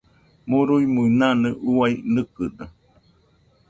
Murui-muinanɨ 0.49 1.49
uai 1.73 1.93
nɨkɨdo. 2.13 2.65